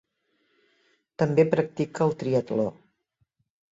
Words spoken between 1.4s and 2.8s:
practica el triatló.